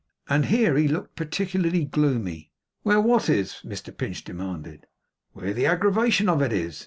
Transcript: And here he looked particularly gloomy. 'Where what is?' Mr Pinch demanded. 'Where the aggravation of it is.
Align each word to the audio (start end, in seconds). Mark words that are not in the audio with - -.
And 0.27 0.47
here 0.47 0.75
he 0.77 0.87
looked 0.87 1.15
particularly 1.15 1.85
gloomy. 1.85 2.51
'Where 2.81 2.99
what 2.99 3.29
is?' 3.29 3.61
Mr 3.63 3.95
Pinch 3.95 4.23
demanded. 4.23 4.87
'Where 5.33 5.53
the 5.53 5.67
aggravation 5.67 6.27
of 6.27 6.41
it 6.41 6.51
is. 6.51 6.79